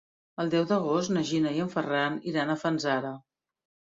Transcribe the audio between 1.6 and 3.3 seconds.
en Ferran iran a Fanzara.